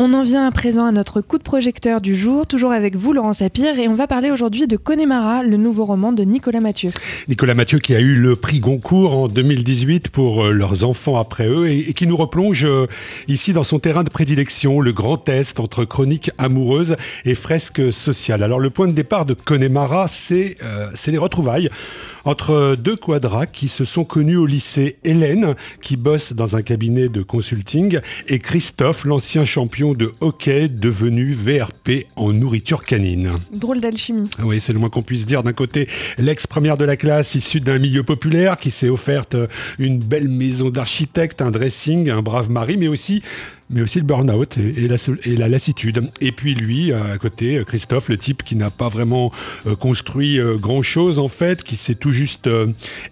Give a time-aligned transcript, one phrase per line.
[0.00, 3.12] On en vient à présent à notre coup de projecteur du jour, toujours avec vous
[3.12, 6.92] Laurent Sapir, et on va parler aujourd'hui de Connemara, le nouveau roman de Nicolas Mathieu.
[7.26, 11.48] Nicolas Mathieu qui a eu le prix Goncourt en 2018 pour euh, leurs enfants après
[11.48, 12.86] eux et, qui nous replonge euh,
[13.26, 16.94] ici dans son terrain de prédilection, le Grand Est, entre chroniques amoureuses
[17.24, 18.44] et fresques sociales.
[18.44, 21.70] Alors le point de départ de Connemara, c'est euh, les retrouvailles
[22.28, 24.98] entre deux quadras qui se sont connus au lycée.
[25.02, 31.32] Hélène, qui bosse dans un cabinet de consulting, et Christophe, l'ancien champion de hockey devenu
[31.32, 33.30] VRP en nourriture canine.
[33.50, 34.28] Drôle d'alchimie.
[34.42, 35.42] Oui, c'est le moins qu'on puisse dire.
[35.42, 35.88] D'un côté,
[36.18, 39.34] l'ex-première de la classe, issue d'un milieu populaire, qui s'est offerte
[39.78, 43.22] une belle maison d'architecte, un dressing, un brave mari, mais aussi
[43.70, 44.88] mais aussi le burn-out et,
[45.36, 46.10] la, lassitude.
[46.20, 49.30] Et puis lui, à côté, Christophe, le type qui n'a pas vraiment
[49.66, 52.68] euh, construit euh, grand-chose en fait, qui s'est tout juste euh,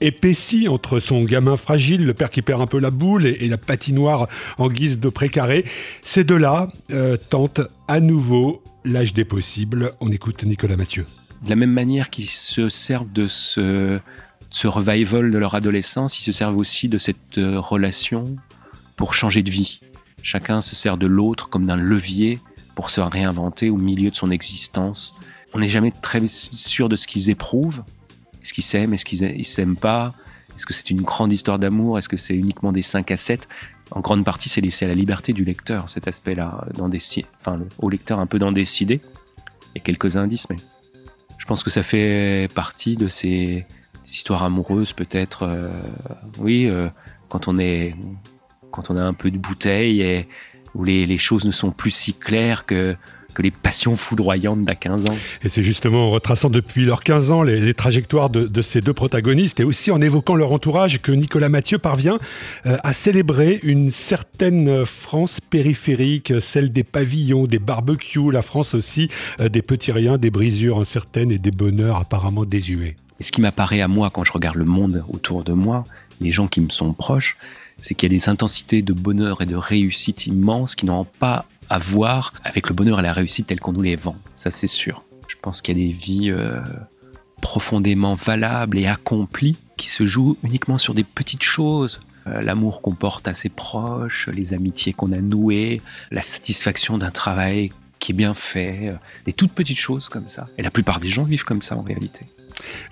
[0.00, 3.58] épaissi entre son gamin fragile, le père qui perd un peu la boule et, la
[3.58, 5.64] patinoire en guise de précaré.
[6.02, 6.68] Ces deux-là
[7.30, 9.92] tentent à nouveau l'âge des possibles.
[10.00, 11.06] On écoute Nicolas Mathieu.
[11.42, 13.98] De la même manière qu'ils se servent de ce,
[14.50, 18.36] ce revival de leur adolescence, ils se servent aussi de cette relation
[18.96, 19.80] pour changer de vie.
[20.22, 22.40] Chacun se sert de l'autre comme d'un levier
[22.74, 25.14] pour se réinventer au milieu de son existence.
[25.54, 27.82] On n'est jamais très sûr de ce qu'ils éprouvent.
[28.42, 28.94] Est-ce qu'ils s'aiment?
[28.94, 30.12] Est-ce qu'ils s'aiment pas?
[30.54, 31.98] Est-ce que c'est une grande histoire d'amour?
[31.98, 33.48] Est-ce que c'est uniquement des 5 à 7
[33.90, 36.66] En grande partie, c'est laissé à la liberté du lecteur, cet aspect-là,
[37.78, 39.00] au lecteur un peu d'en décider.
[39.74, 40.56] Il y a quelques indices, mais
[41.38, 43.66] je pense que ça fait partie de ces,
[44.06, 45.42] histoires amoureuses, peut-être.
[45.42, 45.70] Euh,
[46.38, 46.88] oui, euh,
[47.28, 47.94] quand on est
[48.70, 50.28] quand on a un peu de bouteille et
[50.74, 52.94] où les, choses ne sont plus si claires que,
[53.34, 55.16] que les passions foudroyantes d'à 15 ans.
[55.42, 59.60] Et c'est justement en retraçant depuis leurs 15 ans les, trajectoires de, ces deux protagonistes
[59.60, 62.18] et aussi en évoquant leur entourage que Nicolas Mathieu parvient
[62.66, 69.08] euh, à célébrer une certaine France périphérique, celle des pavillons, des barbecues, la France aussi
[69.40, 72.96] euh, des petits riens, des brisures incertaines et des bonheurs apparemment désuets.
[73.20, 75.84] Et ce qui m'apparaît à moi quand je regarde le monde autour de moi,
[76.20, 77.36] les gens qui me sont proches,
[77.80, 81.46] c'est qu'il y a des intensités de bonheur et de réussite immenses qui n'ont pas
[81.70, 84.16] à voir avec le bonheur et la réussite tels qu'on nous les vend.
[84.34, 85.04] Ça, c'est sûr.
[85.28, 86.60] Je pense qu'il y a des vies euh,
[87.40, 92.00] profondément valables et accomplies qui se jouent uniquement sur des petites choses.
[92.26, 97.10] Euh, l'amour qu'on porte à ses proches, les amitiés qu'on a nouées, la satisfaction d'un
[97.10, 98.94] travail qui est bien fait, euh,
[99.26, 100.48] des toutes petites choses comme ça.
[100.56, 102.20] Et la plupart des gens vivent comme ça en réalité.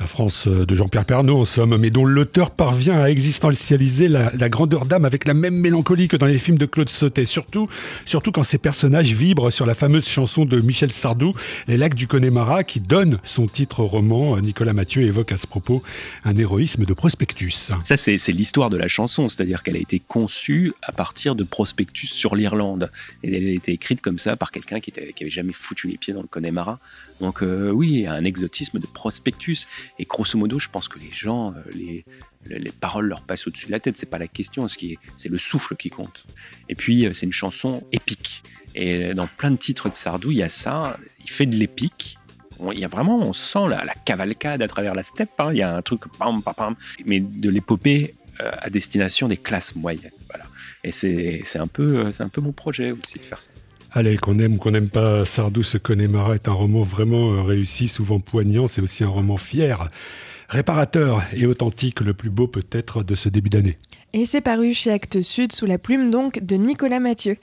[0.00, 4.84] La France de Jean-Pierre Pernaud, en somme, mais dont l'auteur parvient à existentialiser la, grandeur
[4.86, 7.24] d'âme avec la même mélancolie que dans les films de Claude Sautet.
[7.24, 7.68] Surtout,
[8.04, 11.34] surtout quand ces personnages vibrent sur la fameuse chanson de Michel Sardou,
[11.68, 14.38] Les lacs du Connemara, qui donne son titre au roman.
[14.40, 15.82] Nicolas Mathieu évoque à ce propos
[16.24, 17.72] un héroïsme de prospectus.
[17.84, 22.08] Ça, c'est l'histoire de la chanson, c'est-à-dire qu'elle a été conçue à partir de prospectus
[22.08, 22.90] sur l'Irlande.
[23.22, 25.96] Et elle a été écrite comme ça par quelqu'un qui, n'avait avait jamais foutu les
[25.96, 26.78] pieds dans le Connemara.
[27.20, 29.53] Donc euh, oui, un exotisme de prospectus.
[29.98, 32.04] Et grosso modo, je pense que les gens, euh, les,
[32.46, 33.96] les paroles leur passent au-dessus de la tête.
[33.96, 36.24] C'est pas la question, c'est le souffle qui compte.
[36.68, 38.42] Et puis, euh, c'est une chanson épique.
[38.74, 40.98] Et dans plein de titres de Sardou, il y a ça.
[41.20, 42.18] Il fait de l'épique.
[42.72, 45.30] Il y a vraiment, on sent la, la cavalcade à travers la steppe.
[45.38, 45.50] Hein.
[45.52, 49.76] Il y a un truc, pam, pam, pam, mais de l'épopée à destination des classes
[49.76, 50.10] moyennes.
[50.28, 50.46] Voilà.
[50.82, 53.50] Et c'est un peu, c'est un peu mon projet aussi de faire ça.
[53.96, 57.42] Allez, qu'on aime qu'on n'aime pas, Sardou se connaît Marat est un roman vraiment euh,
[57.42, 58.66] réussi, souvent poignant.
[58.66, 59.88] C'est aussi un roman fier,
[60.48, 63.78] réparateur et authentique, le plus beau peut-être de ce début d'année.
[64.12, 67.36] Et c'est paru chez Actes Sud sous la plume donc de Nicolas Mathieu.